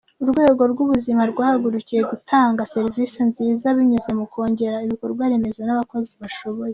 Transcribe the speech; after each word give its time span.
Urwego 0.23 0.61
rw’ubuzima 0.71 1.21
rwahagurukiye 1.31 2.01
gutanga 2.11 2.67
serivisi 2.73 3.17
nziza 3.29 3.67
binyuze 3.77 4.11
mu 4.19 4.25
kongera 4.33 4.83
ibikorwaremezo 4.85 5.59
n’abakozi 5.63 6.13
bashoboye. 6.23 6.69